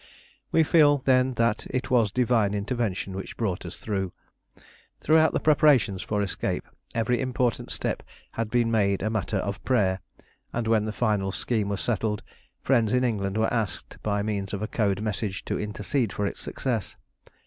We 0.51 0.63
feel 0.63 0.97
then 1.05 1.35
that 1.35 1.67
it 1.69 1.91
was 1.91 2.11
Divine 2.11 2.55
intervention 2.55 3.13
which 3.13 3.37
brought 3.37 3.67
us 3.67 3.77
through. 3.77 4.11
Throughout 4.99 5.31
the 5.31 5.39
preparations 5.39 6.01
for 6.01 6.23
escape 6.23 6.67
every 6.95 7.21
important 7.21 7.71
step 7.71 8.01
had 8.31 8.49
been 8.49 8.71
made 8.71 9.03
a 9.03 9.11
matter 9.11 9.37
of 9.37 9.63
prayer; 9.63 9.99
and 10.53 10.65
when 10.67 10.85
the 10.85 10.91
final 10.91 11.31
scheme 11.31 11.69
was 11.69 11.81
settled, 11.81 12.23
friends 12.63 12.93
in 12.93 13.03
England 13.03 13.37
were 13.37 13.53
asked, 13.53 13.99
by 14.01 14.23
means 14.23 14.55
of 14.55 14.63
a 14.63 14.67
code 14.67 15.01
message, 15.03 15.45
to 15.45 15.59
intercede 15.59 16.11
for 16.11 16.25
its 16.25 16.41
success. 16.41 16.95